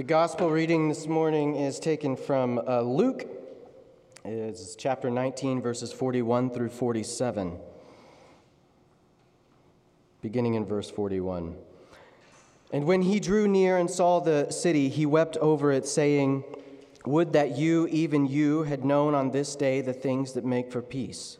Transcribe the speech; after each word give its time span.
The 0.00 0.04
gospel 0.04 0.48
reading 0.48 0.88
this 0.88 1.06
morning 1.06 1.56
is 1.56 1.78
taken 1.78 2.16
from 2.16 2.58
uh, 2.66 2.80
Luke. 2.80 3.26
It's 4.24 4.74
chapter 4.74 5.10
19, 5.10 5.60
verses 5.60 5.92
41 5.92 6.48
through 6.48 6.70
47. 6.70 7.58
Beginning 10.22 10.54
in 10.54 10.64
verse 10.64 10.88
41. 10.88 11.54
And 12.72 12.86
when 12.86 13.02
he 13.02 13.20
drew 13.20 13.46
near 13.46 13.76
and 13.76 13.90
saw 13.90 14.20
the 14.20 14.50
city, 14.50 14.88
he 14.88 15.04
wept 15.04 15.36
over 15.36 15.70
it, 15.70 15.86
saying, 15.86 16.44
Would 17.04 17.34
that 17.34 17.58
you, 17.58 17.86
even 17.88 18.24
you, 18.24 18.62
had 18.62 18.86
known 18.86 19.14
on 19.14 19.32
this 19.32 19.54
day 19.54 19.82
the 19.82 19.92
things 19.92 20.32
that 20.32 20.46
make 20.46 20.72
for 20.72 20.80
peace. 20.80 21.36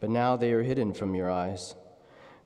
But 0.00 0.08
now 0.08 0.36
they 0.36 0.54
are 0.54 0.62
hidden 0.62 0.94
from 0.94 1.14
your 1.14 1.30
eyes. 1.30 1.74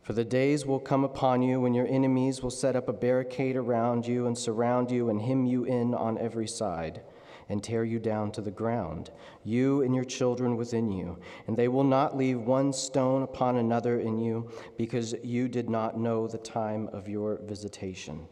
For 0.09 0.15
the 0.15 0.25
days 0.25 0.65
will 0.65 0.81
come 0.81 1.05
upon 1.05 1.43
you 1.43 1.61
when 1.61 1.75
your 1.75 1.87
enemies 1.87 2.43
will 2.43 2.49
set 2.49 2.75
up 2.75 2.89
a 2.89 2.95
barricade 2.95 3.57
around 3.57 4.07
you 4.07 4.27
and 4.27 4.39
surround 4.39 4.91
you 4.91 5.11
and 5.11 5.21
hem 5.21 5.45
you 5.45 5.65
in 5.65 5.93
on 5.95 6.17
every 6.17 6.49
side 6.49 7.03
and 7.51 7.63
tear 7.63 7.85
you 7.85 7.99
down 7.99 8.33
to 8.33 8.41
the 8.41 8.51
ground, 8.51 9.11
you 9.45 9.83
and 9.83 9.95
your 9.95 10.07
children 10.07 10.57
within 10.57 10.91
you. 10.91 11.19
And 11.47 11.59
they 11.59 11.69
will 11.69 11.85
not 11.85 12.17
leave 12.17 12.41
one 12.41 12.73
stone 12.73 13.23
upon 13.23 13.59
another 13.59 14.01
in 14.01 14.19
you, 14.19 14.51
because 14.79 15.15
you 15.23 15.47
did 15.47 15.69
not 15.69 15.99
know 15.99 16.27
the 16.27 16.39
time 16.39 16.89
of 16.95 17.07
your 17.07 17.41
visitation. 17.43 18.27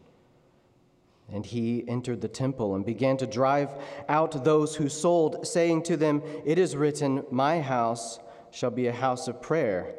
And 1.31 1.45
he 1.45 1.87
entered 1.87 2.21
the 2.21 2.27
temple 2.27 2.73
and 2.73 2.83
began 2.83 3.17
to 3.17 3.27
drive 3.27 3.69
out 4.09 4.43
those 4.43 4.75
who 4.75 4.89
sold, 4.89 5.45
saying 5.45 5.83
to 5.83 5.95
them, 5.95 6.23
It 6.43 6.57
is 6.57 6.75
written, 6.75 7.23
My 7.29 7.61
house 7.61 8.17
shall 8.49 8.71
be 8.71 8.87
a 8.87 8.91
house 8.91 9.27
of 9.27 9.43
prayer 9.43 9.93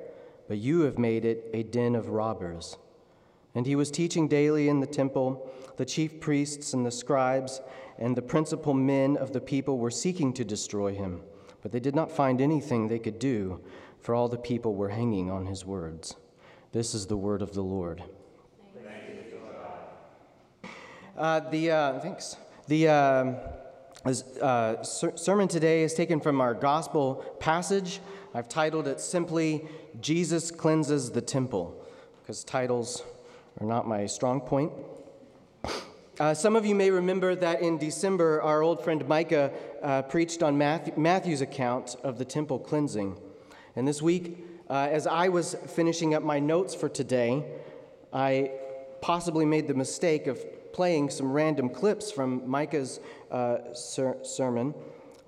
but 0.49 0.59
you 0.59 0.81
have 0.81 0.99
made 0.99 1.25
it 1.25 1.49
a 1.53 1.63
den 1.63 1.95
of 1.95 2.09
robbers. 2.09 2.79
And 3.55 3.67
he 3.67 3.77
was 3.77 3.91
teaching 3.91 4.29
daily 4.29 4.69
in 4.69 4.81
the 4.81 4.87
temple. 4.87 5.51
The 5.77 5.85
chief 5.85 6.21
priests 6.21 6.73
and 6.73 6.85
the 6.85 6.91
scribes 6.91 7.61
and 7.99 8.17
the 8.17 8.23
principal 8.23 8.75
men 8.75 9.17
of 9.17 9.33
the 9.33 9.41
people 9.41 9.79
were 9.79 9.91
seeking 9.91 10.33
to 10.35 10.45
destroy 10.45 10.95
him, 10.95 11.21
but 11.63 11.73
they 11.73 11.81
did 11.81 11.95
not 11.95 12.11
find 12.11 12.41
anything 12.41 12.89
they 12.89 12.99
could 12.99 13.19
do, 13.19 13.61
for 14.01 14.15
all 14.15 14.29
the 14.29 14.39
people 14.39 14.75
were 14.75 14.91
hanging 14.91 15.31
on 15.31 15.47
his 15.47 15.65
words. 15.65 16.17
This 16.73 16.95
is 16.95 17.07
the 17.07 17.17
word 17.17 17.43
of 17.43 17.53
the 17.55 17.63
Lord. 17.63 18.03
Uh, 21.17 21.41
the 21.51 21.71
uh, 21.71 21.99
thanks. 21.99 22.37
The 22.69 22.89
uh, 22.89 23.35
uh 24.05 24.83
sermon 24.83 25.49
today 25.49 25.83
is 25.83 25.95
taken 25.95 26.21
from 26.21 26.41
our 26.41 26.55
gospel 26.55 27.17
passage. 27.41 28.01
I've 28.33 28.49
titled 28.49 28.87
it 28.87 29.01
simply 29.01 29.67
Jesus 30.01 30.51
Cleanses 30.51 31.11
the 31.11 31.21
Temple, 31.21 31.75
because 32.23 32.45
titles 32.45 33.03
are 33.61 33.67
not 33.67 33.89
my 33.89 34.07
strong 34.07 34.41
point. 34.41 34.73
Uh, 36.21 36.35
some 36.35 36.57
of 36.57 36.67
you 36.67 36.75
may 36.75 36.91
remember 36.91 37.35
that 37.35 37.61
in 37.61 37.79
December, 37.79 38.43
our 38.43 38.63
old 38.63 38.83
friend 38.83 39.07
Micah 39.07 39.53
uh, 39.83 40.03
preached 40.03 40.43
on 40.43 40.59
Matthew, 40.59 40.93
Matthew's 40.97 41.41
account 41.41 41.97
of 42.03 42.19
the 42.19 42.25
temple 42.25 42.59
cleansing. 42.59 43.17
And 43.77 43.87
this 43.87 44.03
week, 44.03 44.37
uh, 44.69 44.89
as 44.91 45.07
I 45.07 45.29
was 45.29 45.55
finishing 45.69 46.15
up 46.15 46.23
my 46.25 46.41
notes 46.41 46.75
for 46.75 46.89
today, 46.89 47.45
I 48.13 48.51
possibly 49.01 49.45
made 49.45 49.69
the 49.69 49.75
mistake 49.75 50.27
of 50.27 50.45
playing 50.73 51.11
some 51.11 51.33
random 51.33 51.69
clips 51.69 52.11
from 52.11 52.49
Micah's 52.49 53.01
uh, 53.31 53.75
ser- 53.75 54.17
sermon 54.23 54.75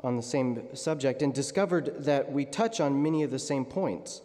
on 0.02 0.16
the 0.16 0.22
same 0.22 0.74
subject 0.74 1.22
and 1.22 1.34
discovered 1.34 2.04
that 2.04 2.32
we 2.32 2.44
touch 2.44 2.80
on 2.80 3.02
many 3.02 3.22
of 3.22 3.30
the 3.30 3.38
same 3.38 3.64
points. 3.64 4.22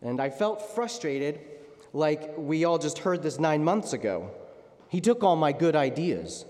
And 0.00 0.20
I 0.20 0.30
felt 0.30 0.74
frustrated, 0.74 1.40
like 1.92 2.34
we 2.36 2.64
all 2.64 2.78
just 2.78 2.98
heard 2.98 3.22
this 3.22 3.38
nine 3.38 3.62
months 3.62 3.92
ago. 3.92 4.30
He 4.88 5.00
took 5.00 5.22
all 5.22 5.36
my 5.36 5.52
good 5.52 5.76
ideas. 5.76 6.44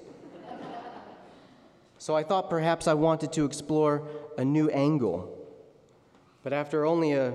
so 1.99 2.15
I 2.15 2.23
thought 2.23 2.49
perhaps 2.49 2.87
I 2.87 2.95
wanted 2.95 3.33
to 3.35 3.45
explore 3.45 4.07
a 4.39 4.45
new 4.45 4.69
angle. 4.71 5.39
But 6.43 6.53
after 6.53 6.85
only 6.85 7.13
a 7.13 7.35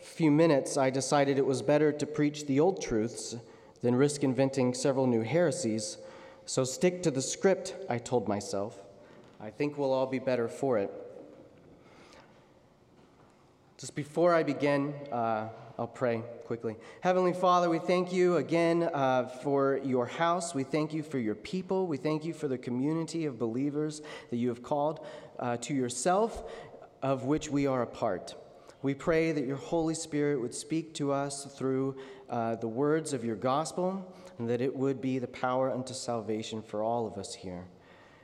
few 0.00 0.30
minutes, 0.30 0.76
I 0.76 0.90
decided 0.90 1.38
it 1.38 1.46
was 1.46 1.62
better 1.62 1.92
to 1.92 2.06
preach 2.06 2.46
the 2.46 2.60
old 2.60 2.80
truths 2.80 3.36
than 3.82 3.94
risk 3.94 4.22
inventing 4.24 4.74
several 4.74 5.06
new 5.06 5.22
heresies. 5.22 5.98
So 6.48 6.62
stick 6.62 7.02
to 7.02 7.10
the 7.10 7.20
script, 7.20 7.74
I 7.90 7.98
told 7.98 8.28
myself. 8.28 8.78
I 9.40 9.50
think 9.50 9.76
we'll 9.76 9.92
all 9.92 10.06
be 10.06 10.20
better 10.20 10.46
for 10.46 10.78
it. 10.78 10.92
Just 13.78 13.96
before 13.96 14.32
I 14.32 14.44
begin, 14.44 14.94
uh, 15.10 15.48
I'll 15.76 15.88
pray 15.88 16.22
quickly. 16.44 16.76
Heavenly 17.00 17.32
Father, 17.32 17.68
we 17.68 17.80
thank 17.80 18.12
you 18.12 18.36
again 18.36 18.84
uh, 18.84 19.26
for 19.26 19.80
your 19.84 20.06
house. 20.06 20.54
We 20.54 20.62
thank 20.62 20.94
you 20.94 21.02
for 21.02 21.18
your 21.18 21.34
people. 21.34 21.88
We 21.88 21.96
thank 21.96 22.24
you 22.24 22.32
for 22.32 22.46
the 22.46 22.58
community 22.58 23.26
of 23.26 23.40
believers 23.40 24.00
that 24.30 24.36
you 24.36 24.48
have 24.48 24.62
called 24.62 25.04
uh, 25.40 25.56
to 25.56 25.74
yourself, 25.74 26.48
of 27.02 27.24
which 27.24 27.50
we 27.50 27.66
are 27.66 27.82
a 27.82 27.86
part. 27.88 28.36
We 28.82 28.94
pray 28.94 29.32
that 29.32 29.44
your 29.44 29.56
Holy 29.56 29.94
Spirit 29.94 30.40
would 30.40 30.54
speak 30.54 30.94
to 30.94 31.10
us 31.10 31.44
through 31.58 31.96
uh, 32.30 32.54
the 32.54 32.68
words 32.68 33.12
of 33.12 33.24
your 33.24 33.34
gospel, 33.34 34.14
and 34.38 34.48
that 34.48 34.60
it 34.60 34.74
would 34.74 35.00
be 35.00 35.18
the 35.18 35.26
power 35.26 35.70
unto 35.70 35.94
salvation 35.94 36.62
for 36.62 36.82
all 36.82 37.06
of 37.06 37.16
us 37.18 37.34
here. 37.34 37.66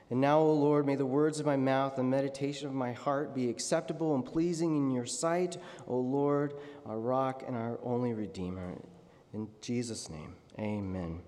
And 0.09 0.21
now, 0.21 0.39
O 0.39 0.53
Lord, 0.53 0.85
may 0.85 0.95
the 0.95 1.05
words 1.05 1.39
of 1.39 1.45
my 1.45 1.55
mouth 1.55 1.97
and 1.97 2.09
meditation 2.09 2.67
of 2.67 2.73
my 2.73 2.91
heart 2.91 3.33
be 3.33 3.49
acceptable 3.49 4.13
and 4.13 4.23
pleasing 4.23 4.75
in 4.75 4.91
your 4.91 5.05
sight, 5.05 5.57
O 5.87 5.97
Lord, 5.97 6.53
our 6.85 6.99
rock 6.99 7.43
and 7.47 7.55
our 7.55 7.79
only 7.83 8.13
Redeemer. 8.13 8.75
In 9.33 9.47
Jesus' 9.61 10.09
name, 10.09 10.35
amen. 10.59 11.21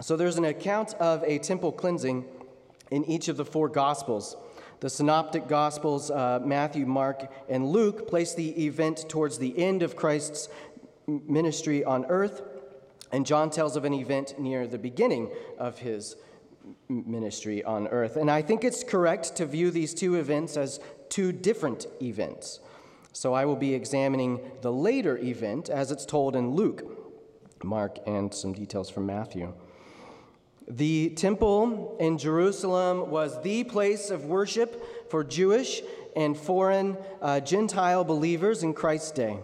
So 0.00 0.16
there's 0.16 0.38
an 0.38 0.46
account 0.46 0.94
of 0.94 1.22
a 1.24 1.38
temple 1.38 1.72
cleansing 1.72 2.24
in 2.90 3.04
each 3.04 3.28
of 3.28 3.36
the 3.36 3.44
four 3.44 3.68
Gospels. 3.68 4.36
The 4.80 4.90
Synoptic 4.90 5.46
Gospels, 5.46 6.10
uh, 6.10 6.40
Matthew, 6.42 6.86
Mark, 6.86 7.30
and 7.48 7.66
Luke, 7.66 8.08
place 8.08 8.34
the 8.34 8.66
event 8.66 9.08
towards 9.08 9.38
the 9.38 9.56
end 9.58 9.82
of 9.82 9.94
Christ's 9.94 10.48
ministry 11.06 11.84
on 11.84 12.06
earth, 12.06 12.42
and 13.12 13.26
John 13.26 13.50
tells 13.50 13.76
of 13.76 13.84
an 13.84 13.94
event 13.94 14.38
near 14.38 14.66
the 14.66 14.78
beginning 14.78 15.30
of 15.58 15.78
his 15.78 16.16
ministry 16.88 17.64
on 17.64 17.88
earth. 17.88 18.16
And 18.16 18.30
I 18.30 18.42
think 18.42 18.64
it's 18.64 18.84
correct 18.84 19.36
to 19.36 19.46
view 19.46 19.70
these 19.70 19.94
two 19.94 20.16
events 20.16 20.56
as 20.56 20.80
two 21.08 21.32
different 21.32 21.86
events. 22.00 22.60
So 23.12 23.34
I 23.34 23.44
will 23.44 23.56
be 23.56 23.74
examining 23.74 24.40
the 24.60 24.72
later 24.72 25.18
event 25.18 25.68
as 25.68 25.90
it's 25.90 26.06
told 26.06 26.36
in 26.36 26.52
Luke, 26.52 26.84
Mark, 27.64 27.98
and 28.06 28.32
some 28.32 28.52
details 28.52 28.88
from 28.88 29.06
Matthew. 29.06 29.52
The 30.68 31.10
temple 31.10 31.96
in 31.98 32.16
Jerusalem 32.16 33.10
was 33.10 33.42
the 33.42 33.64
place 33.64 34.10
of 34.10 34.26
worship 34.26 35.10
for 35.10 35.24
Jewish 35.24 35.82
and 36.14 36.36
foreign 36.36 36.96
uh, 37.20 37.40
Gentile 37.40 38.04
believers 38.04 38.62
in 38.62 38.72
Christ's 38.72 39.10
day. 39.10 39.40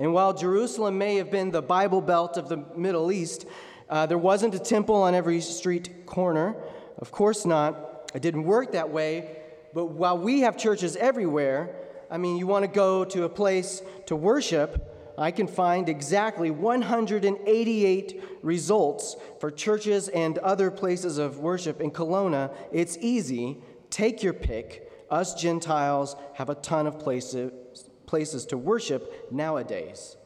And 0.00 0.14
while 0.14 0.32
Jerusalem 0.32 0.96
may 0.96 1.16
have 1.16 1.30
been 1.30 1.50
the 1.50 1.60
Bible 1.60 2.00
Belt 2.00 2.38
of 2.38 2.48
the 2.48 2.56
Middle 2.74 3.12
East, 3.12 3.44
uh, 3.90 4.06
there 4.06 4.16
wasn't 4.16 4.54
a 4.54 4.58
temple 4.58 4.94
on 4.94 5.14
every 5.14 5.42
street 5.42 6.06
corner. 6.06 6.56
Of 6.96 7.12
course 7.12 7.44
not. 7.44 8.10
It 8.14 8.22
didn't 8.22 8.44
work 8.44 8.72
that 8.72 8.88
way. 8.88 9.36
But 9.74 9.90
while 9.90 10.16
we 10.16 10.40
have 10.40 10.56
churches 10.56 10.96
everywhere, 10.96 11.76
I 12.10 12.16
mean, 12.16 12.38
you 12.38 12.46
want 12.46 12.64
to 12.64 12.70
go 12.70 13.04
to 13.04 13.24
a 13.24 13.28
place 13.28 13.82
to 14.06 14.16
worship, 14.16 14.86
I 15.18 15.30
can 15.32 15.46
find 15.46 15.86
exactly 15.86 16.50
188 16.50 18.22
results 18.40 19.16
for 19.38 19.50
churches 19.50 20.08
and 20.08 20.38
other 20.38 20.70
places 20.70 21.18
of 21.18 21.40
worship 21.40 21.78
in 21.82 21.90
Kelowna. 21.90 22.54
It's 22.72 22.96
easy. 23.02 23.58
Take 23.90 24.22
your 24.22 24.32
pick. 24.32 24.90
Us 25.10 25.34
Gentiles 25.34 26.16
have 26.34 26.48
a 26.48 26.54
ton 26.54 26.86
of 26.86 26.98
places, 26.98 27.89
places 28.10 28.44
to 28.46 28.58
worship 28.58 29.30
nowadays. 29.30 30.16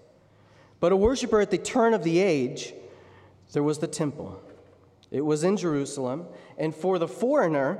But 0.80 0.90
a 0.90 0.96
worshiper 0.96 1.40
at 1.40 1.50
the 1.50 1.58
turn 1.58 1.92
of 1.92 2.02
the 2.02 2.18
age 2.18 2.72
there 3.52 3.62
was 3.62 3.78
the 3.78 3.86
temple. 3.86 4.40
It 5.10 5.20
was 5.20 5.44
in 5.44 5.56
Jerusalem, 5.56 6.26
and 6.58 6.74
for 6.74 6.98
the 6.98 7.06
foreigner, 7.06 7.78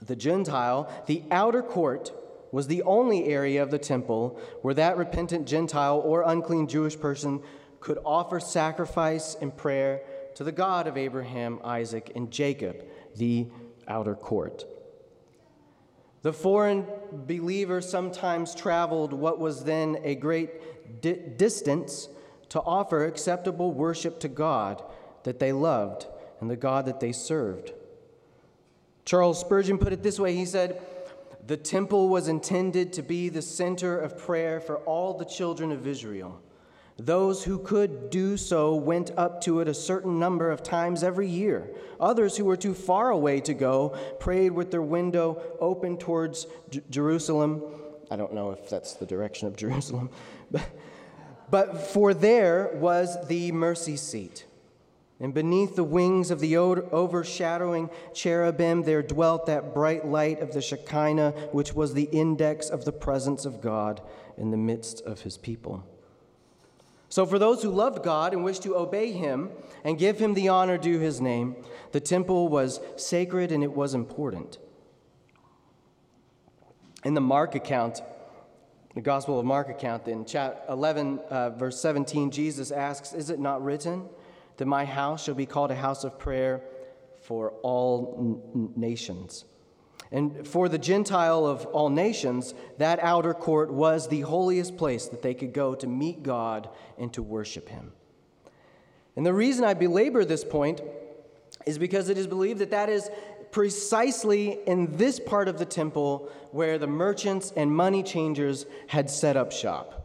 the 0.00 0.16
Gentile, 0.16 0.90
the 1.06 1.24
outer 1.30 1.62
court 1.62 2.12
was 2.52 2.68
the 2.68 2.82
only 2.84 3.26
area 3.26 3.60
of 3.60 3.70
the 3.70 3.78
temple 3.78 4.40
where 4.62 4.72
that 4.74 4.96
repentant 4.96 5.46
Gentile 5.46 5.98
or 5.98 6.22
unclean 6.22 6.68
Jewish 6.68 6.98
person 6.98 7.42
could 7.80 7.98
offer 8.04 8.40
sacrifice 8.40 9.36
and 9.42 9.54
prayer 9.54 10.00
to 10.36 10.44
the 10.44 10.52
God 10.52 10.86
of 10.86 10.96
Abraham, 10.96 11.58
Isaac, 11.64 12.12
and 12.14 12.30
Jacob, 12.30 12.84
the 13.16 13.48
outer 13.88 14.14
court. 14.14 14.64
The 16.22 16.32
foreign 16.32 16.86
believer 17.12 17.80
sometimes 17.80 18.54
traveled 18.54 19.12
what 19.12 19.38
was 19.38 19.64
then 19.64 19.98
a 20.02 20.14
great 20.14 21.00
di- 21.00 21.14
distance 21.36 22.08
to 22.48 22.60
offer 22.60 23.04
acceptable 23.04 23.72
worship 23.72 24.18
to 24.20 24.28
God 24.28 24.82
that 25.22 25.38
they 25.38 25.52
loved 25.52 26.06
and 26.40 26.50
the 26.50 26.56
God 26.56 26.86
that 26.86 27.00
they 27.00 27.12
served. 27.12 27.72
Charles 29.04 29.40
Spurgeon 29.40 29.78
put 29.78 29.92
it 29.92 30.02
this 30.02 30.18
way 30.18 30.34
he 30.34 30.44
said, 30.44 30.80
The 31.46 31.56
temple 31.56 32.08
was 32.08 32.28
intended 32.28 32.92
to 32.94 33.02
be 33.02 33.28
the 33.28 33.42
center 33.42 33.98
of 33.98 34.18
prayer 34.18 34.60
for 34.60 34.78
all 34.78 35.14
the 35.14 35.24
children 35.24 35.72
of 35.72 35.86
Israel. 35.86 36.40
Those 36.98 37.44
who 37.44 37.60
could 37.60 38.10
do 38.10 38.36
so 38.36 38.74
went 38.74 39.12
up 39.16 39.40
to 39.42 39.60
it 39.60 39.68
a 39.68 39.74
certain 39.74 40.18
number 40.18 40.50
of 40.50 40.64
times 40.64 41.04
every 41.04 41.28
year. 41.28 41.70
Others 42.00 42.36
who 42.36 42.44
were 42.44 42.56
too 42.56 42.74
far 42.74 43.10
away 43.10 43.40
to 43.42 43.54
go 43.54 43.96
prayed 44.18 44.50
with 44.50 44.72
their 44.72 44.82
window 44.82 45.40
open 45.60 45.96
towards 45.96 46.48
J- 46.70 46.82
Jerusalem. 46.90 47.62
I 48.10 48.16
don't 48.16 48.34
know 48.34 48.50
if 48.50 48.68
that's 48.68 48.94
the 48.94 49.06
direction 49.06 49.46
of 49.46 49.56
Jerusalem, 49.56 50.10
but, 50.50 50.68
but 51.48 51.80
for 51.82 52.12
there 52.14 52.72
was 52.74 53.28
the 53.28 53.52
mercy 53.52 53.96
seat. 53.96 54.44
And 55.20 55.32
beneath 55.32 55.76
the 55.76 55.84
wings 55.84 56.32
of 56.32 56.40
the 56.40 56.56
overshadowing 56.56 57.90
cherubim, 58.12 58.82
there 58.82 59.02
dwelt 59.02 59.46
that 59.46 59.72
bright 59.72 60.04
light 60.04 60.40
of 60.40 60.52
the 60.52 60.62
Shekinah, 60.62 61.30
which 61.52 61.74
was 61.74 61.94
the 61.94 62.08
index 62.10 62.70
of 62.70 62.84
the 62.84 62.92
presence 62.92 63.44
of 63.44 63.60
God 63.60 64.00
in 64.36 64.50
the 64.50 64.56
midst 64.56 65.00
of 65.02 65.22
his 65.22 65.36
people. 65.36 65.84
So, 67.10 67.24
for 67.24 67.38
those 67.38 67.62
who 67.62 67.70
loved 67.70 68.02
God 68.02 68.34
and 68.34 68.44
wished 68.44 68.62
to 68.64 68.76
obey 68.76 69.12
him 69.12 69.50
and 69.82 69.98
give 69.98 70.18
him 70.18 70.34
the 70.34 70.48
honor 70.48 70.76
due 70.76 70.98
his 70.98 71.20
name, 71.20 71.56
the 71.92 72.00
temple 72.00 72.48
was 72.48 72.80
sacred 72.96 73.50
and 73.50 73.64
it 73.64 73.72
was 73.72 73.94
important. 73.94 74.58
In 77.04 77.14
the 77.14 77.20
Mark 77.20 77.54
account, 77.54 78.02
the 78.94 79.00
Gospel 79.00 79.38
of 79.38 79.46
Mark 79.46 79.68
account, 79.70 80.06
in 80.08 80.24
chapter 80.24 80.60
11, 80.70 81.20
uh, 81.30 81.50
verse 81.50 81.80
17, 81.80 82.30
Jesus 82.30 82.70
asks, 82.70 83.14
Is 83.14 83.30
it 83.30 83.38
not 83.38 83.62
written 83.64 84.06
that 84.58 84.66
my 84.66 84.84
house 84.84 85.24
shall 85.24 85.34
be 85.34 85.46
called 85.46 85.70
a 85.70 85.76
house 85.76 86.04
of 86.04 86.18
prayer 86.18 86.62
for 87.22 87.52
all 87.62 88.42
n- 88.54 88.72
nations? 88.76 89.44
And 90.10 90.46
for 90.46 90.68
the 90.68 90.78
Gentile 90.78 91.44
of 91.44 91.66
all 91.66 91.90
nations, 91.90 92.54
that 92.78 92.98
outer 93.00 93.34
court 93.34 93.70
was 93.70 94.08
the 94.08 94.22
holiest 94.22 94.76
place 94.76 95.06
that 95.08 95.22
they 95.22 95.34
could 95.34 95.52
go 95.52 95.74
to 95.74 95.86
meet 95.86 96.22
God 96.22 96.68
and 96.96 97.12
to 97.12 97.22
worship 97.22 97.68
Him. 97.68 97.92
And 99.16 99.26
the 99.26 99.34
reason 99.34 99.64
I 99.64 99.74
belabor 99.74 100.24
this 100.24 100.44
point 100.44 100.80
is 101.66 101.78
because 101.78 102.08
it 102.08 102.16
is 102.16 102.26
believed 102.26 102.60
that 102.60 102.70
that 102.70 102.88
is 102.88 103.10
precisely 103.50 104.58
in 104.66 104.96
this 104.96 105.18
part 105.18 105.48
of 105.48 105.58
the 105.58 105.64
temple 105.64 106.30
where 106.52 106.78
the 106.78 106.86
merchants 106.86 107.52
and 107.56 107.70
money 107.74 108.02
changers 108.02 108.66
had 108.86 109.10
set 109.10 109.36
up 109.36 109.52
shop. 109.52 109.98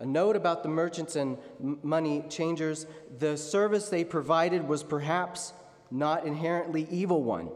A 0.00 0.06
note 0.06 0.36
about 0.36 0.62
the 0.62 0.68
merchants 0.68 1.16
and 1.16 1.38
money 1.82 2.24
changers 2.28 2.86
the 3.18 3.36
service 3.36 3.88
they 3.88 4.04
provided 4.04 4.66
was 4.66 4.82
perhaps 4.82 5.52
not 5.90 6.26
inherently 6.26 6.86
evil 6.90 7.22
one. 7.22 7.48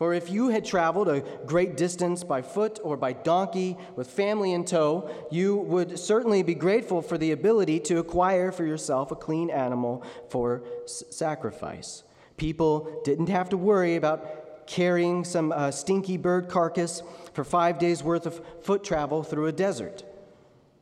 For 0.00 0.14
if 0.14 0.30
you 0.30 0.48
had 0.48 0.64
traveled 0.64 1.08
a 1.08 1.20
great 1.44 1.76
distance 1.76 2.24
by 2.24 2.40
foot 2.40 2.78
or 2.82 2.96
by 2.96 3.12
donkey 3.12 3.76
with 3.96 4.08
family 4.08 4.54
in 4.54 4.64
tow, 4.64 5.10
you 5.30 5.56
would 5.56 5.98
certainly 5.98 6.42
be 6.42 6.54
grateful 6.54 7.02
for 7.02 7.18
the 7.18 7.32
ability 7.32 7.80
to 7.80 7.98
acquire 7.98 8.50
for 8.50 8.64
yourself 8.64 9.10
a 9.10 9.14
clean 9.14 9.50
animal 9.50 10.02
for 10.30 10.62
s- 10.84 11.04
sacrifice. 11.10 12.02
People 12.38 13.02
didn't 13.04 13.28
have 13.28 13.50
to 13.50 13.58
worry 13.58 13.96
about 13.96 14.66
carrying 14.66 15.22
some 15.22 15.52
uh, 15.52 15.70
stinky 15.70 16.16
bird 16.16 16.48
carcass 16.48 17.02
for 17.34 17.44
five 17.44 17.78
days' 17.78 18.02
worth 18.02 18.24
of 18.24 18.40
foot 18.62 18.82
travel 18.82 19.22
through 19.22 19.48
a 19.48 19.52
desert. 19.52 20.02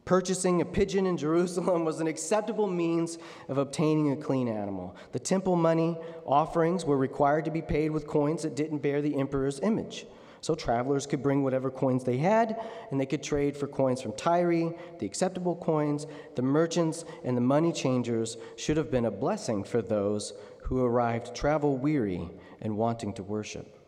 Purchasing 0.08 0.62
a 0.62 0.64
pigeon 0.64 1.04
in 1.04 1.18
Jerusalem 1.18 1.84
was 1.84 2.00
an 2.00 2.06
acceptable 2.06 2.66
means 2.66 3.18
of 3.50 3.58
obtaining 3.58 4.10
a 4.10 4.16
clean 4.16 4.48
animal. 4.48 4.96
The 5.12 5.18
temple 5.18 5.54
money 5.54 5.98
offerings 6.24 6.86
were 6.86 6.96
required 6.96 7.44
to 7.44 7.50
be 7.50 7.60
paid 7.60 7.90
with 7.90 8.06
coins 8.06 8.42
that 8.42 8.56
didn't 8.56 8.78
bear 8.78 9.02
the 9.02 9.16
emperor's 9.16 9.60
image. 9.60 10.06
So 10.40 10.54
travelers 10.54 11.06
could 11.06 11.22
bring 11.22 11.42
whatever 11.44 11.70
coins 11.70 12.04
they 12.04 12.16
had, 12.16 12.58
and 12.90 12.98
they 12.98 13.04
could 13.04 13.22
trade 13.22 13.54
for 13.54 13.66
coins 13.66 14.00
from 14.00 14.12
Tyre, 14.12 14.72
the 14.98 15.04
acceptable 15.04 15.56
coins. 15.56 16.06
The 16.36 16.42
merchants 16.42 17.04
and 17.22 17.36
the 17.36 17.42
money 17.42 17.70
changers 17.70 18.38
should 18.56 18.78
have 18.78 18.90
been 18.90 19.04
a 19.04 19.10
blessing 19.10 19.62
for 19.62 19.82
those 19.82 20.32
who 20.62 20.82
arrived 20.82 21.34
travel 21.34 21.76
weary 21.76 22.30
and 22.62 22.78
wanting 22.78 23.12
to 23.12 23.22
worship. 23.22 23.78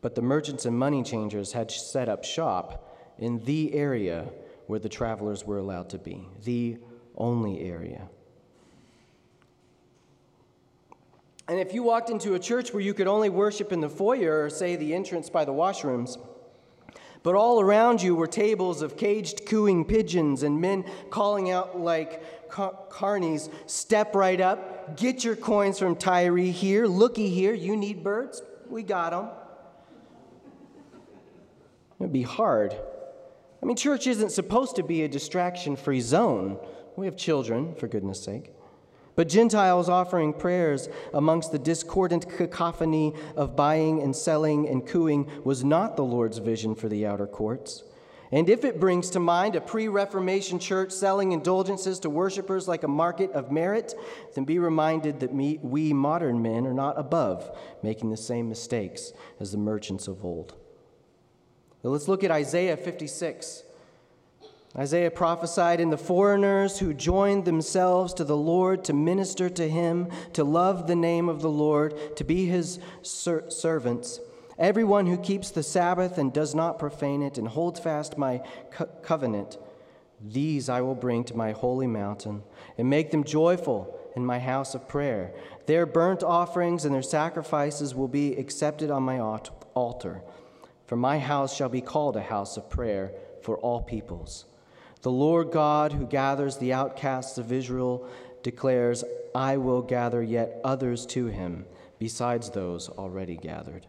But 0.00 0.14
the 0.14 0.22
merchants 0.22 0.64
and 0.64 0.78
money 0.78 1.02
changers 1.02 1.54
had 1.54 1.72
set 1.72 2.08
up 2.08 2.22
shop 2.22 2.86
in 3.20 3.38
the 3.44 3.72
area 3.74 4.26
where 4.66 4.80
the 4.80 4.88
travelers 4.88 5.44
were 5.44 5.58
allowed 5.58 5.90
to 5.90 5.98
be, 5.98 6.26
the 6.44 6.78
only 7.16 7.60
area. 7.60 8.08
And 11.46 11.58
if 11.58 11.74
you 11.74 11.82
walked 11.82 12.10
into 12.10 12.34
a 12.34 12.38
church 12.38 12.72
where 12.72 12.82
you 12.82 12.94
could 12.94 13.08
only 13.08 13.28
worship 13.28 13.72
in 13.72 13.80
the 13.80 13.88
foyer 13.88 14.44
or, 14.44 14.50
say, 14.50 14.76
the 14.76 14.94
entrance 14.94 15.28
by 15.28 15.44
the 15.44 15.52
washrooms, 15.52 16.16
but 17.22 17.34
all 17.34 17.60
around 17.60 18.00
you 18.00 18.14
were 18.14 18.26
tables 18.26 18.80
of 18.80 18.96
caged 18.96 19.44
cooing 19.46 19.84
pigeons 19.84 20.42
and 20.42 20.60
men 20.60 20.84
calling 21.10 21.50
out 21.50 21.78
like 21.78 22.48
car- 22.48 22.78
carnies, 22.88 23.50
step 23.66 24.14
right 24.14 24.40
up, 24.40 24.96
get 24.96 25.22
your 25.24 25.36
coins 25.36 25.78
from 25.78 25.96
Tyree 25.96 26.52
here, 26.52 26.86
looky 26.86 27.28
here, 27.28 27.52
you 27.52 27.76
need 27.76 28.02
birds? 28.02 28.40
We 28.68 28.82
got 28.82 29.10
them. 29.10 29.28
It'd 31.98 32.12
be 32.12 32.22
hard 32.22 32.74
I 33.62 33.66
mean, 33.66 33.76
church 33.76 34.06
isn't 34.06 34.30
supposed 34.30 34.76
to 34.76 34.82
be 34.82 35.02
a 35.02 35.08
distraction 35.08 35.76
free 35.76 36.00
zone. 36.00 36.58
We 36.96 37.06
have 37.06 37.16
children, 37.16 37.74
for 37.74 37.88
goodness 37.88 38.22
sake. 38.22 38.52
But 39.16 39.28
Gentiles 39.28 39.88
offering 39.88 40.32
prayers 40.32 40.88
amongst 41.12 41.52
the 41.52 41.58
discordant 41.58 42.28
cacophony 42.28 43.12
of 43.36 43.56
buying 43.56 44.00
and 44.02 44.16
selling 44.16 44.66
and 44.68 44.86
cooing 44.86 45.30
was 45.44 45.62
not 45.62 45.96
the 45.96 46.04
Lord's 46.04 46.38
vision 46.38 46.74
for 46.74 46.88
the 46.88 47.04
outer 47.04 47.26
courts. 47.26 47.84
And 48.32 48.48
if 48.48 48.64
it 48.64 48.78
brings 48.78 49.10
to 49.10 49.20
mind 49.20 49.56
a 49.56 49.60
pre 49.60 49.88
Reformation 49.88 50.58
church 50.58 50.92
selling 50.92 51.32
indulgences 51.32 51.98
to 52.00 52.10
worshippers 52.10 52.68
like 52.68 52.84
a 52.84 52.88
market 52.88 53.32
of 53.32 53.50
merit, 53.50 53.94
then 54.34 54.44
be 54.44 54.58
reminded 54.58 55.20
that 55.20 55.32
we 55.34 55.92
modern 55.92 56.40
men 56.40 56.66
are 56.66 56.72
not 56.72 56.98
above 56.98 57.50
making 57.82 58.10
the 58.10 58.16
same 58.16 58.48
mistakes 58.48 59.12
as 59.40 59.50
the 59.50 59.58
merchants 59.58 60.06
of 60.06 60.24
old. 60.24 60.54
Now 61.82 61.90
let's 61.90 62.08
look 62.08 62.24
at 62.24 62.30
Isaiah 62.30 62.76
56. 62.76 63.64
Isaiah 64.76 65.10
prophesied, 65.10 65.80
in 65.80 65.90
the 65.90 65.98
foreigners 65.98 66.78
who 66.78 66.94
joined 66.94 67.44
themselves 67.44 68.14
to 68.14 68.24
the 68.24 68.36
Lord 68.36 68.84
to 68.84 68.92
minister 68.92 69.48
to 69.50 69.68
him, 69.68 70.08
to 70.34 70.44
love 70.44 70.86
the 70.86 70.94
name 70.94 71.28
of 71.28 71.42
the 71.42 71.50
Lord, 71.50 72.16
to 72.16 72.22
be 72.22 72.46
his 72.46 72.78
ser- 73.02 73.50
servants. 73.50 74.20
Everyone 74.58 75.06
who 75.06 75.16
keeps 75.16 75.50
the 75.50 75.62
Sabbath 75.62 76.18
and 76.18 76.32
does 76.32 76.54
not 76.54 76.78
profane 76.78 77.22
it 77.22 77.36
and 77.36 77.48
holds 77.48 77.80
fast 77.80 78.16
my 78.16 78.42
co- 78.70 78.86
covenant, 79.02 79.58
these 80.20 80.68
I 80.68 80.82
will 80.82 80.94
bring 80.94 81.24
to 81.24 81.36
my 81.36 81.52
holy 81.52 81.86
mountain 81.86 82.42
and 82.76 82.88
make 82.88 83.10
them 83.10 83.24
joyful 83.24 83.98
in 84.14 84.24
my 84.24 84.38
house 84.38 84.74
of 84.74 84.86
prayer. 84.86 85.32
Their 85.66 85.86
burnt 85.86 86.22
offerings 86.22 86.84
and 86.84 86.94
their 86.94 87.02
sacrifices 87.02 87.94
will 87.94 88.08
be 88.08 88.36
accepted 88.36 88.90
on 88.90 89.02
my 89.02 89.18
altar. 89.18 90.22
For 90.90 90.96
my 90.96 91.20
house 91.20 91.54
shall 91.54 91.68
be 91.68 91.82
called 91.82 92.16
a 92.16 92.20
house 92.20 92.56
of 92.56 92.68
prayer 92.68 93.12
for 93.42 93.58
all 93.58 93.80
peoples. 93.80 94.46
The 95.02 95.10
Lord 95.12 95.52
God, 95.52 95.92
who 95.92 96.04
gathers 96.04 96.56
the 96.56 96.72
outcasts 96.72 97.38
of 97.38 97.52
Israel, 97.52 98.08
declares, 98.42 99.04
I 99.32 99.56
will 99.56 99.82
gather 99.82 100.20
yet 100.20 100.60
others 100.64 101.06
to 101.14 101.26
him, 101.26 101.64
besides 102.00 102.50
those 102.50 102.88
already 102.88 103.36
gathered. 103.36 103.86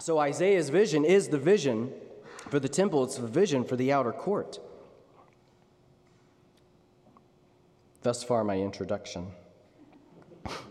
So 0.00 0.18
Isaiah's 0.18 0.68
vision 0.68 1.04
is 1.04 1.28
the 1.28 1.38
vision 1.38 1.92
for 2.50 2.58
the 2.58 2.68
temple, 2.68 3.04
it's 3.04 3.18
the 3.18 3.28
vision 3.28 3.62
for 3.62 3.76
the 3.76 3.92
outer 3.92 4.10
court. 4.10 4.58
Thus 8.02 8.24
far, 8.24 8.42
my 8.42 8.58
introduction. 8.58 9.28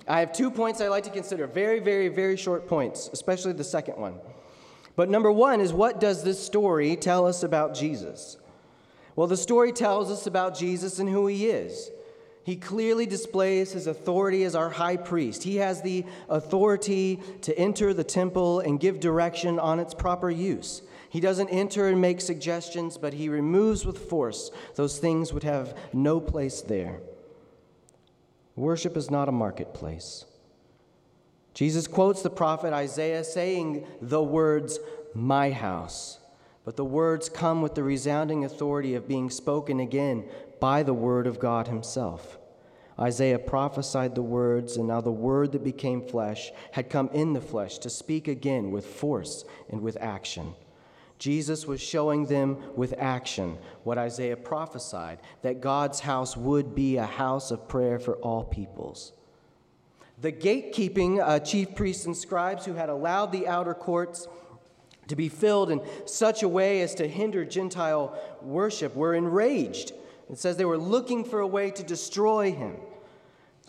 I 0.08 0.20
have 0.20 0.34
two 0.34 0.52
points 0.52 0.82
I 0.82 0.88
like 0.90 1.06
to 1.06 1.10
consider, 1.10 1.48
very, 1.48 1.80
very, 1.80 2.10
very 2.10 2.36
short 2.36 2.68
points, 2.68 3.10
especially 3.14 3.54
the 3.54 3.64
second 3.64 3.98
one. 3.98 4.16
But 4.96 5.10
number 5.10 5.32
one 5.32 5.62
is 5.62 5.74
what 5.74 6.00
does 6.00 6.24
this 6.24 6.44
story 6.44 6.96
tell 6.96 7.26
us 7.26 7.44
about 7.44 7.74
Jesus? 7.74 8.38
Well, 9.16 9.28
the 9.28 9.38
story 9.38 9.72
tells 9.72 10.12
us 10.12 10.28
about 10.28 10.58
Jesus 10.58 11.00
and 11.00 11.10
who 11.10 11.28
he 11.28 11.48
is. 11.48 11.90
He 12.44 12.58
clearly 12.58 13.06
displays 13.06 13.72
his 13.72 13.88
authority 13.88 14.44
as 14.44 14.54
our 14.54 14.70
high 14.70 14.98
priest. 14.98 15.44
He 15.44 15.58
has 15.58 15.82
the 15.82 16.06
authority 16.28 17.20
to 17.42 17.58
enter 17.58 17.94
the 17.94 18.04
temple 18.04 18.60
and 18.60 18.80
give 18.80 19.00
direction 19.00 19.60
on 19.60 19.80
its 19.80 19.94
proper 19.94 20.30
use. 20.30 20.82
He 21.10 21.22
doesn't 21.22 21.50
enter 21.50 21.88
and 21.88 22.02
make 22.02 22.20
suggestions, 22.20 22.98
but 22.98 23.14
he 23.14 23.30
removes 23.30 23.86
with 23.86 24.10
force 24.10 24.52
those 24.76 25.00
things 25.00 25.32
would 25.32 25.44
have 25.44 25.78
no 25.94 26.20
place 26.20 26.62
there. 26.62 27.00
Worship 28.56 28.96
is 28.96 29.10
not 29.10 29.30
a 29.30 29.32
marketplace. 29.32 30.26
Jesus 31.54 31.88
quotes 31.88 32.22
the 32.22 32.30
prophet 32.30 32.74
Isaiah 32.74 33.24
saying 33.24 33.86
the 34.02 34.22
words, 34.22 34.80
My 35.14 35.52
house. 35.52 36.20
But 36.66 36.78
the 36.78 36.86
words 36.86 37.30
come 37.30 37.62
with 37.62 37.76
the 37.76 37.84
resounding 37.84 38.46
authority 38.46 38.96
of 38.96 39.08
being 39.08 39.30
spoken 39.30 39.80
again 39.80 40.26
by 40.60 40.84
the 40.84 40.94
word 40.94 41.28
of 41.28 41.40
God 41.40 41.68
himself. 41.68 42.38
Isaiah 43.00 43.40
prophesied 43.40 44.16
the 44.16 44.22
words, 44.22 44.78
and 44.78 44.88
now 44.88 45.02
the 45.02 45.12
word 45.12 45.52
that 45.52 45.64
became 45.64 46.02
flesh 46.02 46.52
had 46.72 46.90
come 46.90 47.10
in 47.12 47.34
the 47.34 47.42
flesh 47.42 47.80
to 47.80 47.90
speak 47.90 48.28
again 48.28 48.72
with 48.72 48.86
force 48.86 49.46
and 49.70 49.82
with 49.82 49.98
action. 50.00 50.54
Jesus 51.24 51.66
was 51.66 51.80
showing 51.80 52.26
them 52.26 52.58
with 52.76 52.94
action 52.98 53.58
what 53.86 53.98
Isaiah 53.98 54.36
prophesied 54.36 55.20
that 55.42 55.62
God's 55.62 56.02
house 56.02 56.36
would 56.36 56.76
be 56.76 56.98
a 56.98 57.06
house 57.06 57.50
of 57.50 57.70
prayer 57.70 57.98
for 57.98 58.16
all 58.16 58.44
peoples. 58.44 59.14
The 60.20 60.34
gatekeeping 60.34 61.26
uh, 61.26 61.40
chief 61.40 61.76
priests 61.76 62.06
and 62.06 62.18
scribes 62.18 62.66
who 62.66 62.74
had 62.74 62.90
allowed 62.90 63.32
the 63.32 63.48
outer 63.48 63.74
courts 63.74 64.28
to 65.08 65.16
be 65.16 65.30
filled 65.30 65.72
in 65.72 65.80
such 66.04 66.44
a 66.44 66.50
way 66.50 66.82
as 66.82 66.94
to 66.96 67.08
hinder 67.08 67.46
Gentile 67.46 68.20
worship 68.42 68.94
were 68.94 69.16
enraged. 69.16 69.94
It 70.30 70.38
says 70.38 70.58
they 70.58 70.66
were 70.66 70.78
looking 70.78 71.24
for 71.24 71.40
a 71.40 71.48
way 71.48 71.72
to 71.72 71.84
destroy 71.84 72.52
him. 72.52 72.76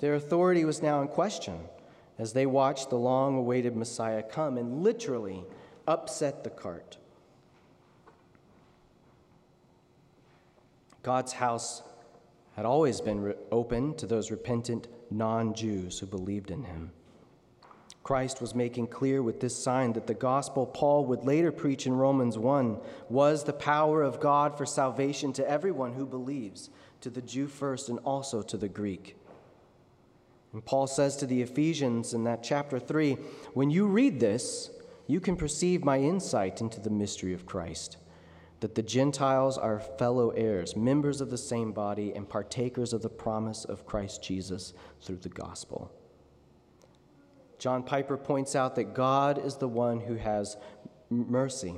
Their 0.01 0.17
authority 0.17 0.65
was 0.65 0.83
now 0.83 1.03
in 1.03 1.07
question 1.07 1.61
as 2.19 2.33
they 2.33 2.47
watched 2.47 2.91
the 2.91 2.99
long 2.99 3.39
awaited 3.39 3.77
Messiah 3.77 4.25
come 4.25 4.59
and 4.59 4.83
literally 4.83 5.45
upset 5.87 6.43
the 6.43 6.51
cart. 6.51 6.99
God's 11.05 11.35
house 11.35 11.83
had 12.57 12.65
always 12.65 13.01
been 13.01 13.35
open 13.53 13.95
to 13.97 14.07
those 14.07 14.31
repentant 14.31 14.89
non 15.11 15.55
Jews 15.55 15.99
who 15.99 16.07
believed 16.07 16.51
in 16.51 16.65
him. 16.65 16.93
Christ 18.03 18.41
was 18.41 18.55
making 18.55 18.87
clear 18.89 19.23
with 19.23 19.41
this 19.41 19.57
sign 19.57 19.93
that 19.93 20.07
the 20.07 20.15
gospel 20.15 20.67
Paul 20.67 21.05
would 21.07 21.25
later 21.25 21.53
preach 21.53 21.87
in 21.87 21.95
Romans 21.95 22.39
1 22.39 22.79
was 23.09 23.45
the 23.45 23.53
power 23.53 24.03
of 24.03 24.21
God 24.21 24.57
for 24.57 24.67
salvation 24.67 25.33
to 25.35 25.49
everyone 25.49 25.93
who 25.93 26.07
believes, 26.07 26.71
to 27.03 27.11
the 27.11 27.23
Jew 27.23 27.49
first 27.49 27.89
and 27.89 27.99
also 28.01 28.43
to 28.43 28.57
the 28.57 28.69
Greek. 28.69 29.17
And 30.55 30.65
Paul 30.65 30.87
says 30.87 31.17
to 31.17 31.27
the 31.27 31.43
Ephesians 31.43 32.15
in 32.15 32.25
that 32.25 32.43
chapter 32.43 32.79
3 32.79 33.15
when 33.53 33.71
you 33.71 33.87
read 33.87 34.21
this, 34.21 34.71
you 35.07 35.21
can 35.21 35.37
perceive 35.37 35.85
my 35.85 35.99
insight 35.99 36.63
into 36.63 36.81
the 36.81 36.91
mystery 36.91 37.35
of 37.35 37.45
Christ 37.45 37.99
that 38.64 38.75
the 38.75 38.83
Gentiles 38.83 39.59
are 39.59 39.78
fellow 39.78 40.30
heirs, 40.30 40.75
members 40.75 41.21
of 41.21 41.28
the 41.28 41.37
same 41.37 41.71
body, 41.71 42.14
and 42.16 42.26
partakers 42.26 42.94
of 42.94 43.02
the 43.02 43.11
promise 43.11 43.66
of 43.66 43.85
Christ 43.85 44.23
Jesus 44.23 44.73
through 45.02 45.18
the 45.18 45.28
gospel. 45.28 45.92
John 47.59 47.83
Piper 47.83 48.16
points 48.16 48.56
out 48.56 48.75
that 48.76 48.94
God 48.94 49.37
is 49.37 49.56
the 49.56 49.68
one 49.68 50.00
who 50.00 50.14
has 50.14 50.56
mercy. 51.11 51.75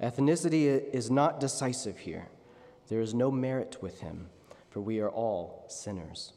Ethnicity 0.00 0.88
is 0.94 1.10
not 1.10 1.40
decisive 1.40 1.98
here. 1.98 2.28
There 2.86 3.00
is 3.00 3.14
no 3.14 3.32
merit 3.32 3.78
with 3.82 3.98
him, 4.00 4.28
for 4.70 4.80
we 4.80 5.00
are 5.00 5.10
all 5.10 5.64
sinners. 5.66 6.34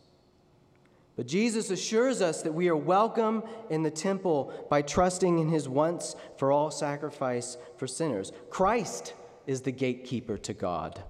But 1.15 1.27
Jesus 1.27 1.70
assures 1.70 2.24
us 2.24 2.41
that 2.41 2.55
we 2.55 2.70
are 2.70 2.75
welcome 2.75 3.43
in 3.70 3.84
the 3.84 3.91
temple 3.91 4.51
by 4.67 4.81
trusting 4.81 5.38
in 5.38 5.50
his 5.50 5.70
once 5.70 6.15
for 6.38 6.51
all 6.51 6.72
sacrifice 6.72 7.55
for 7.77 7.86
sinners. 7.86 8.31
Christ 8.50 9.13
is 9.48 9.62
the 9.62 9.72
gatekeeper 9.72 10.38
to 10.38 10.54
God, 10.54 11.04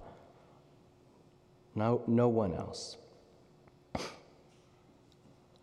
no, 1.74 2.02
no 2.06 2.28
one 2.28 2.54
else. 2.54 2.96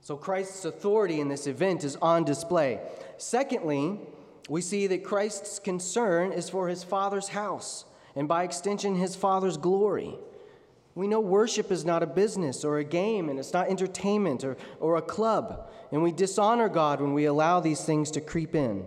So 0.01 0.17
Christ's 0.17 0.65
authority 0.65 1.19
in 1.19 1.27
this 1.27 1.45
event 1.45 1.83
is 1.83 1.95
on 1.97 2.23
display. 2.23 2.79
Secondly, 3.17 3.99
we 4.49 4.61
see 4.61 4.87
that 4.87 5.03
Christ's 5.03 5.59
concern 5.59 6.31
is 6.31 6.49
for 6.49 6.67
his 6.67 6.83
Father's 6.83 7.27
house, 7.27 7.85
and 8.15 8.27
by 8.27 8.43
extension, 8.43 8.95
his 8.95 9.15
Father's 9.15 9.57
glory. 9.57 10.15
We 10.95 11.07
know 11.07 11.19
worship 11.19 11.71
is 11.71 11.85
not 11.85 12.01
a 12.01 12.07
business 12.07 12.65
or 12.65 12.79
a 12.79 12.83
game, 12.83 13.29
and 13.29 13.37
it's 13.37 13.53
not 13.53 13.69
entertainment 13.69 14.43
or, 14.43 14.57
or 14.79 14.97
a 14.97 15.01
club. 15.01 15.69
And 15.91 16.01
we 16.01 16.11
dishonor 16.11 16.69
God 16.69 16.99
when 16.99 17.13
we 17.13 17.25
allow 17.25 17.59
these 17.59 17.85
things 17.85 18.09
to 18.11 18.21
creep 18.21 18.55
in. 18.55 18.85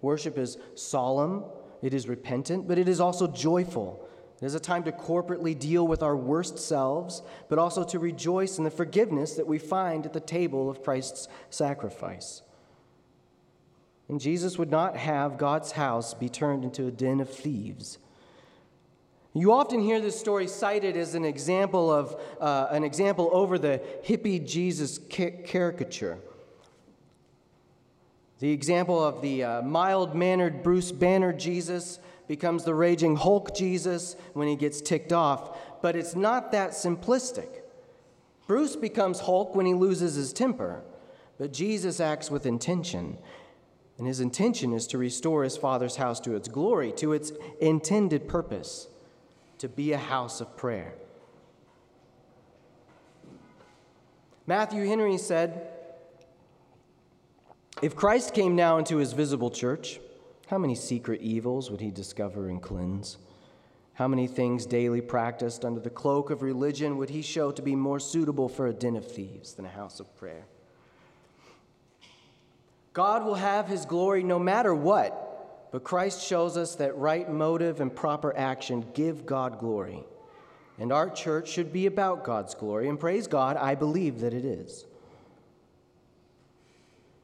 Worship 0.00 0.38
is 0.38 0.56
solemn, 0.76 1.44
it 1.82 1.94
is 1.94 2.08
repentant, 2.08 2.68
but 2.68 2.78
it 2.78 2.88
is 2.88 3.00
also 3.00 3.26
joyful. 3.26 4.06
It 4.40 4.46
is 4.46 4.54
a 4.54 4.60
time 4.60 4.84
to 4.84 4.92
corporately 4.92 5.58
deal 5.58 5.86
with 5.86 6.02
our 6.02 6.16
worst 6.16 6.58
selves, 6.58 7.22
but 7.48 7.58
also 7.58 7.84
to 7.84 7.98
rejoice 7.98 8.58
in 8.58 8.64
the 8.64 8.70
forgiveness 8.70 9.34
that 9.34 9.46
we 9.46 9.58
find 9.58 10.06
at 10.06 10.12
the 10.12 10.20
table 10.20 10.70
of 10.70 10.82
Christ's 10.82 11.28
sacrifice. 11.50 12.42
And 14.08 14.20
Jesus 14.20 14.58
would 14.58 14.70
not 14.70 14.96
have 14.96 15.38
God's 15.38 15.72
house 15.72 16.14
be 16.14 16.28
turned 16.28 16.64
into 16.64 16.86
a 16.86 16.90
den 16.90 17.20
of 17.20 17.30
thieves. 17.30 17.98
You 19.32 19.52
often 19.52 19.80
hear 19.80 20.00
this 20.00 20.18
story 20.18 20.48
cited 20.48 20.96
as 20.96 21.14
an 21.14 21.24
example 21.24 21.92
of 21.92 22.20
uh, 22.40 22.66
an 22.70 22.82
example 22.82 23.30
over 23.32 23.58
the 23.58 23.80
hippie 24.04 24.44
Jesus 24.44 24.98
caricature. 25.08 26.18
The 28.40 28.52
example 28.52 29.02
of 29.04 29.20
the 29.20 29.44
uh, 29.44 29.62
mild 29.62 30.14
mannered 30.14 30.62
Bruce 30.62 30.92
Banner 30.92 31.30
Jesus 31.32 31.98
becomes 32.26 32.64
the 32.64 32.74
raging 32.74 33.16
Hulk 33.16 33.54
Jesus 33.54 34.16
when 34.32 34.48
he 34.48 34.56
gets 34.56 34.80
ticked 34.80 35.12
off, 35.12 35.58
but 35.82 35.94
it's 35.94 36.16
not 36.16 36.50
that 36.52 36.70
simplistic. 36.70 37.48
Bruce 38.46 38.76
becomes 38.76 39.20
Hulk 39.20 39.54
when 39.54 39.66
he 39.66 39.74
loses 39.74 40.14
his 40.14 40.32
temper, 40.32 40.82
but 41.38 41.52
Jesus 41.52 42.00
acts 42.00 42.30
with 42.30 42.46
intention. 42.46 43.18
And 43.98 44.06
his 44.06 44.20
intention 44.20 44.72
is 44.72 44.86
to 44.86 44.98
restore 44.98 45.44
his 45.44 45.58
father's 45.58 45.96
house 45.96 46.18
to 46.20 46.34
its 46.34 46.48
glory, 46.48 46.92
to 46.92 47.12
its 47.12 47.32
intended 47.60 48.26
purpose, 48.26 48.88
to 49.58 49.68
be 49.68 49.92
a 49.92 49.98
house 49.98 50.40
of 50.40 50.56
prayer. 50.56 50.94
Matthew 54.46 54.86
Henry 54.86 55.18
said, 55.18 55.79
if 57.82 57.96
Christ 57.96 58.34
came 58.34 58.54
now 58.54 58.78
into 58.78 58.96
his 58.96 59.12
visible 59.12 59.50
church, 59.50 60.00
how 60.48 60.58
many 60.58 60.74
secret 60.74 61.20
evils 61.22 61.70
would 61.70 61.80
he 61.80 61.90
discover 61.90 62.48
and 62.48 62.60
cleanse? 62.60 63.18
How 63.94 64.08
many 64.08 64.26
things 64.26 64.66
daily 64.66 65.00
practiced 65.00 65.64
under 65.64 65.80
the 65.80 65.90
cloak 65.90 66.30
of 66.30 66.42
religion 66.42 66.96
would 66.96 67.10
he 67.10 67.22
show 67.22 67.52
to 67.52 67.62
be 67.62 67.76
more 67.76 68.00
suitable 68.00 68.48
for 68.48 68.66
a 68.66 68.72
den 68.72 68.96
of 68.96 69.10
thieves 69.10 69.54
than 69.54 69.64
a 69.64 69.70
house 69.70 70.00
of 70.00 70.16
prayer? 70.16 70.46
God 72.92 73.24
will 73.24 73.36
have 73.36 73.68
his 73.68 73.84
glory 73.84 74.22
no 74.22 74.38
matter 74.38 74.74
what, 74.74 75.70
but 75.70 75.84
Christ 75.84 76.26
shows 76.26 76.56
us 76.56 76.74
that 76.76 76.96
right 76.96 77.30
motive 77.30 77.80
and 77.80 77.94
proper 77.94 78.36
action 78.36 78.84
give 78.94 79.24
God 79.24 79.58
glory. 79.58 80.02
And 80.78 80.92
our 80.92 81.10
church 81.10 81.48
should 81.48 81.72
be 81.72 81.86
about 81.86 82.24
God's 82.24 82.54
glory, 82.54 82.88
and 82.88 82.98
praise 82.98 83.26
God, 83.26 83.56
I 83.56 83.74
believe 83.74 84.20
that 84.20 84.34
it 84.34 84.44
is. 84.44 84.86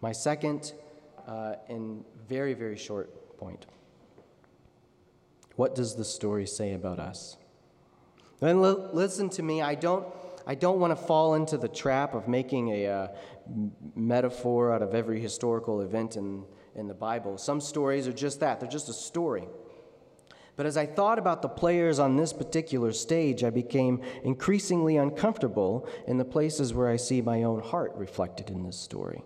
My 0.00 0.12
second 0.12 0.73
uh, 1.26 1.55
and 1.69 2.05
very, 2.29 2.55
very 2.55 2.76
short 2.76 3.38
point. 3.38 3.67
What 5.57 5.75
does 5.75 5.97
the 5.97 6.05
story 6.05 6.47
say 6.47 6.75
about 6.75 6.99
us? 6.99 7.37
Then 8.41 8.62
l- 8.62 8.91
listen 8.93 9.31
to 9.31 9.43
me. 9.43 9.62
I 9.62 9.75
don't, 9.75 10.07
I 10.47 10.55
don't 10.55 10.79
want 10.79 10.97
to 10.97 10.97
fall 10.97 11.35
into 11.35 11.57
the 11.57 11.69
trap 11.69 12.15
of 12.15 12.29
making 12.29 12.69
a 12.69 12.87
uh, 12.87 13.09
metaphor 13.95 14.73
out 14.73 14.83
of 14.83 14.95
every 14.95 15.21
historical 15.21 15.81
event 15.81 16.17
in, 16.17 16.45
in 16.75 16.87
the 16.87 16.95
Bible. 16.95 17.38
Some 17.38 17.61
stories 17.61 18.07
are 18.07 18.12
just 18.12 18.41
that, 18.41 18.61
they're 18.61 18.69
just 18.69 18.88
a 18.88 18.95
story. 18.95 19.49
But 20.57 20.65
as 20.65 20.76
I 20.79 20.87
thought 20.87 21.19
about 21.19 21.43
the 21.43 21.49
players 21.49 21.99
on 21.99 22.17
this 22.17 22.33
particular 22.33 22.93
stage, 22.93 23.45
I 23.45 23.50
became 23.50 24.03
increasingly 24.25 24.97
uncomfortable 24.97 25.87
in 26.07 26.17
the 26.17 26.25
places 26.25 26.73
where 26.73 26.88
I 26.88 26.97
see 26.97 27.21
my 27.21 27.43
own 27.43 27.61
heart 27.61 27.93
reflected 27.95 28.49
in 28.49 28.62
this 28.62 28.79
story. 28.79 29.23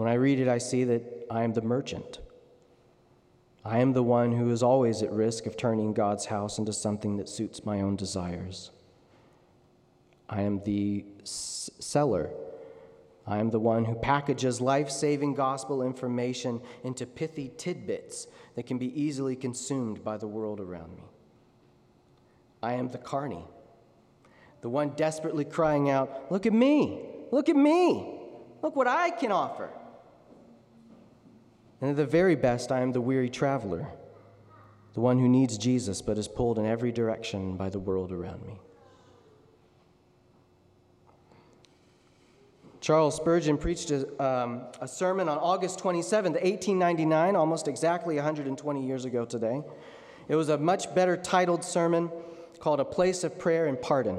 When 0.00 0.08
I 0.08 0.14
read 0.14 0.40
it, 0.40 0.48
I 0.48 0.56
see 0.56 0.84
that 0.84 1.26
I 1.30 1.42
am 1.42 1.52
the 1.52 1.60
merchant. 1.60 2.20
I 3.66 3.80
am 3.80 3.92
the 3.92 4.02
one 4.02 4.32
who 4.32 4.50
is 4.50 4.62
always 4.62 5.02
at 5.02 5.12
risk 5.12 5.44
of 5.44 5.58
turning 5.58 5.92
God's 5.92 6.24
house 6.24 6.56
into 6.56 6.72
something 6.72 7.18
that 7.18 7.28
suits 7.28 7.66
my 7.66 7.82
own 7.82 7.96
desires. 7.96 8.70
I 10.26 10.40
am 10.40 10.62
the 10.64 11.04
s- 11.20 11.68
seller. 11.80 12.30
I 13.26 13.40
am 13.40 13.50
the 13.50 13.60
one 13.60 13.84
who 13.84 13.94
packages 13.94 14.58
life 14.58 14.88
saving 14.88 15.34
gospel 15.34 15.82
information 15.82 16.62
into 16.82 17.04
pithy 17.04 17.52
tidbits 17.58 18.26
that 18.54 18.64
can 18.64 18.78
be 18.78 18.98
easily 18.98 19.36
consumed 19.36 20.02
by 20.02 20.16
the 20.16 20.26
world 20.26 20.60
around 20.60 20.96
me. 20.96 21.04
I 22.62 22.72
am 22.72 22.88
the 22.88 22.96
carney, 22.96 23.44
the 24.62 24.70
one 24.70 24.94
desperately 24.96 25.44
crying 25.44 25.90
out, 25.90 26.32
Look 26.32 26.46
at 26.46 26.54
me! 26.54 27.02
Look 27.30 27.50
at 27.50 27.56
me! 27.56 28.16
Look 28.62 28.76
what 28.76 28.88
I 28.88 29.10
can 29.10 29.30
offer! 29.30 29.68
And 31.80 31.90
at 31.90 31.96
the 31.96 32.06
very 32.06 32.34
best, 32.34 32.70
I 32.70 32.80
am 32.80 32.92
the 32.92 33.00
weary 33.00 33.30
traveler, 33.30 33.88
the 34.94 35.00
one 35.00 35.18
who 35.18 35.28
needs 35.28 35.56
Jesus 35.56 36.02
but 36.02 36.18
is 36.18 36.28
pulled 36.28 36.58
in 36.58 36.66
every 36.66 36.92
direction 36.92 37.56
by 37.56 37.70
the 37.70 37.78
world 37.78 38.12
around 38.12 38.44
me. 38.46 38.60
Charles 42.80 43.14
Spurgeon 43.14 43.58
preached 43.58 43.90
a, 43.90 44.22
um, 44.22 44.62
a, 44.80 44.88
sermon 44.88 45.28
on 45.28 45.36
August 45.36 45.78
27, 45.78 46.32
1899, 46.32 47.36
almost 47.36 47.68
exactly 47.68 48.16
120 48.16 48.86
years 48.86 49.04
ago 49.04 49.26
today. 49.26 49.62
It 50.28 50.34
was 50.34 50.48
a 50.48 50.56
much 50.56 50.94
better 50.94 51.16
titled 51.16 51.62
sermon 51.62 52.10
called 52.58 52.80
A 52.80 52.84
Place 52.84 53.22
of 53.22 53.38
Prayer 53.38 53.66
and 53.66 53.80
Pardon. 53.80 54.18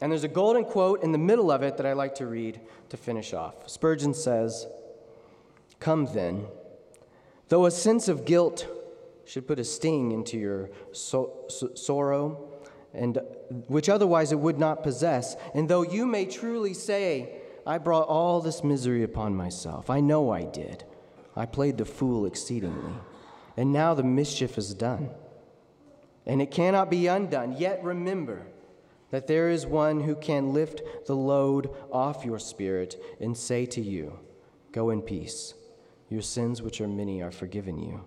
And 0.00 0.12
there's 0.12 0.24
a 0.24 0.28
golden 0.28 0.64
quote 0.64 1.02
in 1.02 1.12
the 1.12 1.18
middle 1.18 1.50
of 1.50 1.62
it 1.62 1.78
that 1.78 1.86
I 1.86 1.94
like 1.94 2.14
to 2.16 2.26
read 2.26 2.60
to 2.90 2.96
finish 2.98 3.32
off. 3.32 3.70
Spurgeon 3.70 4.12
says, 4.12 4.66
Come 5.80 6.06
then, 6.12 6.46
though 7.48 7.66
a 7.66 7.70
sense 7.70 8.08
of 8.08 8.24
guilt 8.24 8.66
should 9.24 9.46
put 9.46 9.58
a 9.58 9.64
sting 9.64 10.12
into 10.12 10.38
your 10.38 10.70
so- 10.92 11.32
so- 11.48 11.74
sorrow, 11.74 12.48
and 12.92 13.20
which 13.68 13.88
otherwise 13.88 14.32
it 14.32 14.38
would 14.38 14.58
not 14.58 14.82
possess. 14.82 15.36
And 15.52 15.68
though 15.68 15.82
you 15.82 16.06
may 16.06 16.26
truly 16.26 16.74
say, 16.74 17.40
I 17.66 17.78
brought 17.78 18.08
all 18.08 18.40
this 18.40 18.62
misery 18.62 19.02
upon 19.02 19.34
myself, 19.34 19.90
I 19.90 20.00
know 20.00 20.30
I 20.30 20.44
did. 20.44 20.84
I 21.34 21.46
played 21.46 21.78
the 21.78 21.84
fool 21.84 22.26
exceedingly. 22.26 22.94
And 23.56 23.72
now 23.72 23.94
the 23.94 24.02
mischief 24.02 24.58
is 24.58 24.74
done. 24.74 25.10
And 26.26 26.40
it 26.40 26.50
cannot 26.50 26.90
be 26.90 27.06
undone. 27.06 27.56
Yet 27.58 27.82
remember 27.82 28.46
that 29.10 29.26
there 29.26 29.48
is 29.48 29.66
one 29.66 30.00
who 30.00 30.14
can 30.14 30.52
lift 30.52 30.82
the 31.06 31.16
load 31.16 31.70
off 31.92 32.24
your 32.24 32.38
spirit 32.38 33.00
and 33.20 33.36
say 33.36 33.66
to 33.66 33.80
you, 33.80 34.18
Go 34.72 34.90
in 34.90 35.02
peace. 35.02 35.54
Your 36.14 36.22
sins, 36.22 36.62
which 36.62 36.80
are 36.80 36.86
many, 36.86 37.22
are 37.22 37.32
forgiven 37.32 37.76
you. 37.76 38.04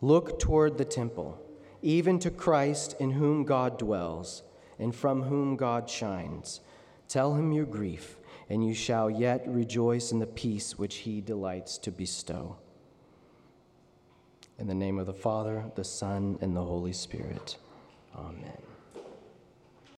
Look 0.00 0.38
toward 0.38 0.78
the 0.78 0.86
temple, 0.86 1.38
even 1.82 2.18
to 2.20 2.30
Christ 2.30 2.96
in 2.98 3.10
whom 3.10 3.44
God 3.44 3.78
dwells 3.78 4.44
and 4.78 4.94
from 4.94 5.24
whom 5.24 5.54
God 5.54 5.90
shines. 5.90 6.62
Tell 7.06 7.34
him 7.34 7.52
your 7.52 7.66
grief, 7.66 8.16
and 8.48 8.66
you 8.66 8.72
shall 8.72 9.10
yet 9.10 9.46
rejoice 9.46 10.10
in 10.10 10.20
the 10.20 10.26
peace 10.26 10.78
which 10.78 10.96
he 10.96 11.20
delights 11.20 11.76
to 11.76 11.90
bestow. 11.90 12.56
In 14.58 14.66
the 14.66 14.74
name 14.74 14.98
of 14.98 15.04
the 15.04 15.12
Father, 15.12 15.70
the 15.74 15.84
Son, 15.84 16.38
and 16.40 16.56
the 16.56 16.64
Holy 16.64 16.94
Spirit. 16.94 17.58
Amen. 18.16 18.62